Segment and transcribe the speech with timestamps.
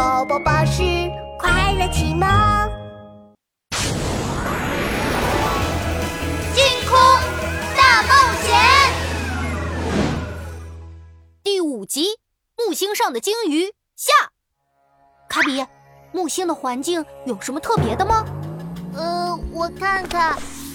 [0.00, 0.82] 宝宝巴士
[1.38, 2.26] 快乐启蒙，
[6.54, 6.98] 星空
[7.76, 8.08] 大冒
[8.40, 8.56] 险
[11.42, 12.06] 第五集：
[12.56, 14.10] 木星上的鲸鱼下。
[15.28, 15.62] 卡比，
[16.12, 18.24] 木星的环境有什么特别的吗？
[18.96, 20.30] 呃，我看看，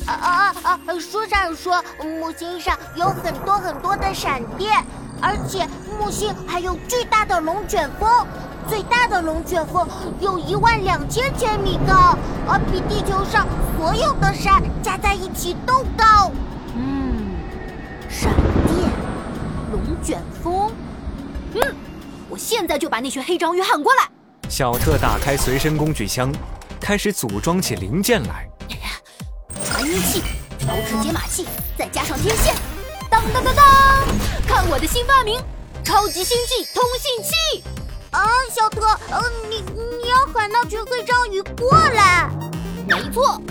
[0.06, 0.80] 啊啊啊！
[1.00, 4.86] 书上说木星上有很多很多的闪电，
[5.20, 5.68] 而且
[6.00, 8.08] 木星还有巨大的龙卷风，
[8.68, 9.88] 最大的龙卷风
[10.20, 13.48] 有一万两千千米高，而比地球上
[13.78, 16.32] 所有的山加在一起都高。
[16.76, 17.36] 嗯，
[18.10, 18.34] 闪
[18.68, 18.90] 电，
[19.72, 20.72] 龙卷风。
[21.54, 21.76] 嗯，
[22.30, 24.10] 我现在就把那群黑章鱼喊过来。
[24.50, 26.34] 小特打开随身工具箱，
[26.80, 28.48] 开始组装起零件来。
[29.64, 30.24] 传音器、
[30.58, 31.46] 调制解码器，
[31.78, 32.56] 再加上天线，
[33.10, 33.66] 当当当当！
[34.48, 35.40] 看我的新发明——
[35.84, 37.64] 超级星际通信器！
[38.16, 42.30] 啊，小特，呃，你你要喊那群黑章鱼过来？
[42.88, 43.42] 没错，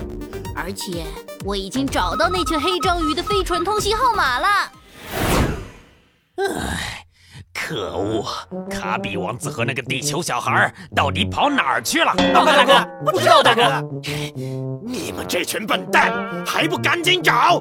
[0.56, 1.04] 而且
[1.44, 4.72] 我已经找到那群黑章鱼的飞船通信号码了。
[7.74, 7.84] 唉。
[7.84, 8.24] 可恶！
[8.70, 12.14] 卡比王子和那个地球小孩到底跑哪儿去了？
[12.32, 13.62] 报告大哥，不知道大哥。
[14.86, 16.12] 你们这群笨蛋，
[16.46, 17.60] 还不赶紧找！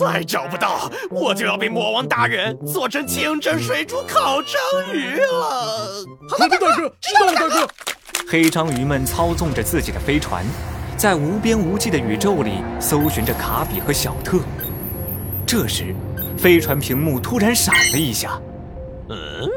[0.00, 5.88] 再找不到，我就要被魔王大人做成清蒸水煮烤章鱼了。
[6.28, 7.68] 好的，大哥，知道了，大哥。
[8.28, 10.44] 黑章鱼们操纵着自己的飞船，
[10.96, 14.38] 在无边无际的宇宙里搜寻着卡比和小特。
[15.46, 15.94] 这时，
[16.36, 18.40] 飞船屏幕突然闪了一下。
[19.08, 19.50] 嗯，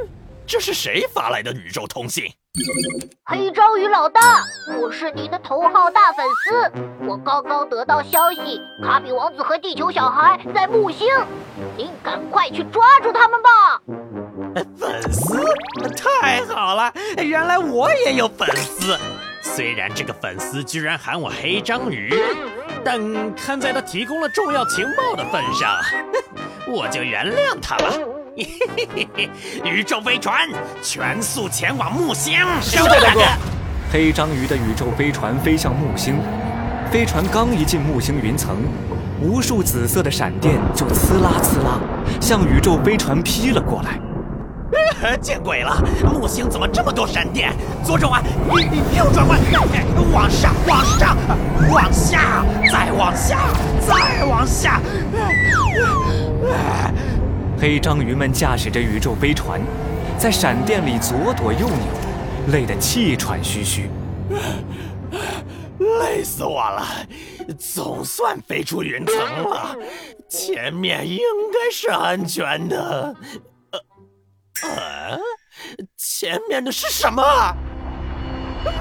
[0.45, 2.26] 这是谁发来的宇宙通信？
[3.23, 4.44] 黑章鱼老大，
[4.81, 6.72] 我是您的头号大粉丝。
[7.08, 11.08] 我刚刚得到消息，卡比王子和地球小孩在木星，
[11.78, 13.81] 您赶快去抓住他们吧。
[14.78, 15.42] 粉丝？
[15.95, 18.98] 太好了，原来我也有粉丝。
[19.42, 22.14] 虽然这个粉丝居然喊我黑章鱼，
[22.84, 25.79] 但看在他提供了重要情报的份上，
[26.67, 27.94] 我就原谅他了。
[29.63, 30.47] 宇宙飞船
[30.81, 32.39] 全速前往木星。
[32.61, 33.22] 收到，大哥。
[33.91, 36.19] 黑章鱼的宇宙飞船飞向木星，
[36.91, 38.57] 飞船刚一进木星云层，
[39.22, 41.79] 无数紫色的闪电就呲啦呲啦
[42.19, 43.99] 向宇宙飞船劈了过来。
[45.22, 45.81] 见鬼了！
[46.03, 47.53] 木星怎么这么多闪电？
[47.84, 48.22] 左转弯，
[48.95, 49.39] 右转弯，
[50.11, 51.16] 往上，往上，
[51.72, 53.49] 往下，再往下，
[53.88, 54.81] 再往下。
[57.59, 59.62] 黑章鱼们驾驶着宇宙飞船，
[60.18, 63.90] 在闪电里左躲右扭，累得气喘吁吁。
[66.00, 66.85] 累死我了！
[67.58, 69.75] 总算飞出云层了，
[70.30, 71.19] 前面应
[71.53, 73.16] 该是安全的。
[74.64, 75.19] 呃，
[75.96, 77.24] 前面的是什么？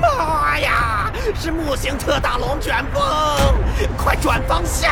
[0.00, 1.12] 妈呀！
[1.34, 3.03] 是木星特大龙卷风！
[3.97, 4.91] 快转方向！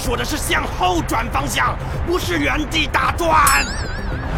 [0.00, 3.62] 说的是向后转方向，不是原地打转。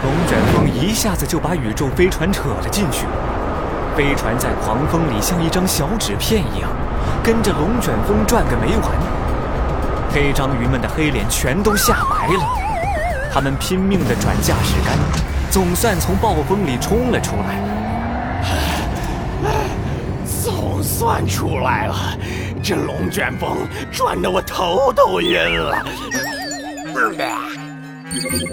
[0.03, 3.07] 龙卷风一下子就把宇宙飞船扯了进去，
[3.97, 6.69] 飞船在狂风里像一张小纸片一样，
[7.23, 8.91] 跟着龙卷风转个没完。
[10.13, 12.43] 黑章鱼们的黑脸全都吓白了，
[13.33, 14.99] 他们拼命地转驾驶杆，
[15.49, 17.61] 总算从暴风里冲了出来。
[20.43, 21.95] 总算出来了。
[22.63, 25.85] 这龙卷风转得我头都晕了。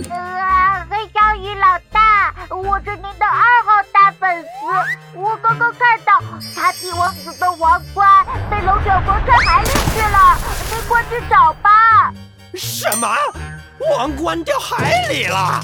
[0.09, 5.19] 啊，黑章鱼老大，我是您的二号大粉丝。
[5.19, 6.19] 我刚刚看到
[6.55, 10.37] 卡比王子的王冠被龙卷风吹海里去了，
[10.71, 12.11] 您快去找吧。
[12.55, 13.07] 什么？
[13.95, 15.61] 王冠掉海里了？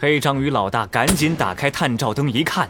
[0.00, 2.66] 黑章鱼老大赶紧打开探照灯一看，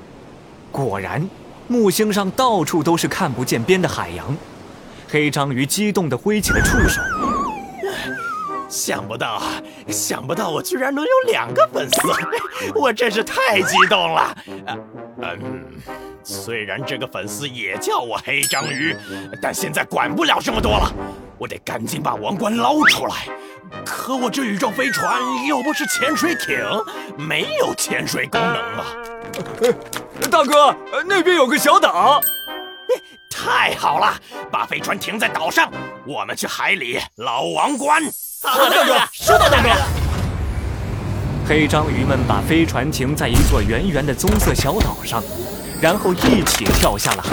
[0.73, 1.31] 果然，
[1.69, 4.37] 木星上到处都是看不见边的海洋。
[5.13, 7.03] 黑章鱼激动地挥起了触手，
[8.67, 9.43] 想不到，
[9.89, 12.01] 想不到我居然能有两个粉丝，
[12.75, 14.35] 我真是太激动了。
[15.21, 15.67] 嗯，
[16.25, 18.97] 虽然这个粉丝也叫我黑章鱼，
[19.43, 20.91] 但现在管不了这么多了，
[21.37, 23.29] 我得赶紧把王冠捞出来。
[23.85, 26.59] 可我这宇宙飞船又不是潜水艇，
[27.19, 28.87] 没有潜水功能啊。
[30.31, 30.75] 大哥，
[31.07, 32.19] 那边有个小岛。
[33.45, 34.15] 太好了，
[34.53, 35.69] 把飞船停在岛上，
[36.07, 38.01] 我们去海里捞王冠。
[38.41, 39.69] 好的，大哥，收到，大哥。
[41.49, 45.21] 黑章鱼们把飞船停在一座圆圆的棕色小岛上，
[45.81, 47.31] 然后一起跳下了海。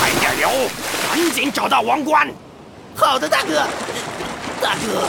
[0.00, 0.48] 快点游，
[1.08, 2.28] 赶紧找到王冠。
[2.96, 3.62] 好的，大哥。
[4.60, 5.06] 大哥，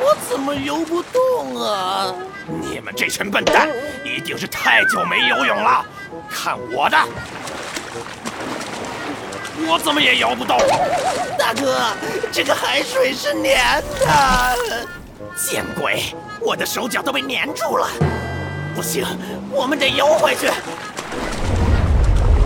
[0.00, 2.12] 我怎么游不动啊？
[2.60, 3.68] 你们这群笨蛋，
[4.04, 5.86] 一定是太久没游泳了。
[6.28, 6.98] 看我的，
[9.66, 10.58] 我怎么也摇不动。
[11.38, 11.78] 大哥，
[12.32, 14.66] 这个海水是粘的。
[15.36, 17.88] 见鬼，我的手脚都被粘住了。
[18.74, 19.04] 不行，
[19.50, 20.48] 我们得游回去。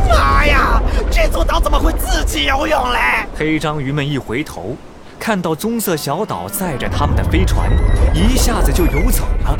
[0.09, 2.99] 妈呀，这座岛怎么会自己游泳嘞？
[3.37, 4.77] 黑章鱼们一回头，
[5.19, 7.71] 看到棕色小岛载着他们的飞船，
[8.15, 9.57] 一下子就游走了。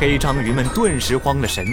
[0.00, 1.64] 黑章鱼们顿时慌了神，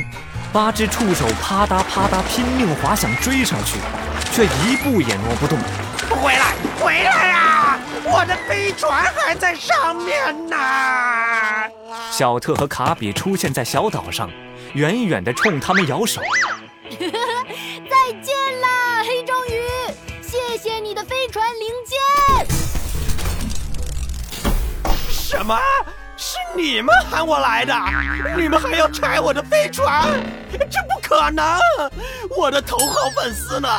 [0.52, 3.78] 八只触手啪嗒啪嗒拼命划想追上去，
[4.38, 5.58] 却一步也挪不动。
[6.12, 7.80] 回来，回来呀！
[8.04, 10.56] 我的飞船还在上面呢。
[12.12, 14.30] 小特和卡比出现在小岛上，
[14.76, 16.22] 远远地冲他们摇手。
[16.88, 19.60] 再见啦，黑章鱼！
[20.22, 21.98] 谢谢你的飞船零件。
[25.10, 25.60] 什么？
[26.58, 27.74] 你们喊我来的？
[28.36, 30.04] 你们还要拆我的飞船？
[30.52, 31.46] 这不可能！
[32.36, 33.70] 我的头号粉丝呢？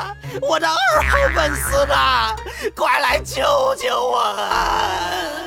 [0.41, 1.95] 我的二号粉丝呢？
[2.77, 3.43] 快来救
[3.75, 5.38] 救我啊！